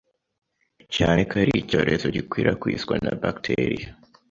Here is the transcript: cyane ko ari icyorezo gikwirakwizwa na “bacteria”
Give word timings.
cyane 0.95 1.19
ko 1.29 1.33
ari 1.41 1.51
icyorezo 1.61 2.05
gikwirakwizwa 2.15 2.93
na 3.03 3.11
“bacteria” 3.23 3.89